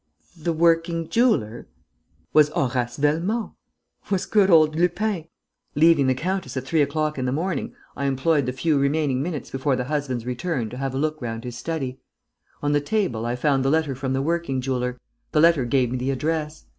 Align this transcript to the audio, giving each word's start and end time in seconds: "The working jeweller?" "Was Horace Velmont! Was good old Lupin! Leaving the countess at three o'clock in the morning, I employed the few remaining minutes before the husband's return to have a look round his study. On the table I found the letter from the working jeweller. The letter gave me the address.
"The 0.35 0.51
working 0.51 1.09
jeweller?" 1.09 1.67
"Was 2.33 2.49
Horace 2.49 2.97
Velmont! 2.97 3.53
Was 4.09 4.25
good 4.25 4.49
old 4.49 4.75
Lupin! 4.75 5.27
Leaving 5.75 6.07
the 6.07 6.15
countess 6.15 6.57
at 6.57 6.63
three 6.65 6.81
o'clock 6.81 7.19
in 7.19 7.25
the 7.25 7.31
morning, 7.31 7.75
I 7.95 8.05
employed 8.05 8.47
the 8.47 8.51
few 8.51 8.79
remaining 8.79 9.21
minutes 9.21 9.51
before 9.51 9.75
the 9.75 9.83
husband's 9.83 10.25
return 10.25 10.71
to 10.71 10.77
have 10.77 10.95
a 10.95 10.97
look 10.97 11.21
round 11.21 11.43
his 11.43 11.55
study. 11.55 11.99
On 12.63 12.71
the 12.71 12.81
table 12.81 13.27
I 13.27 13.35
found 13.35 13.63
the 13.63 13.69
letter 13.69 13.93
from 13.93 14.13
the 14.13 14.23
working 14.23 14.59
jeweller. 14.59 14.99
The 15.33 15.39
letter 15.41 15.65
gave 15.65 15.91
me 15.91 15.97
the 15.99 16.09
address. 16.09 16.65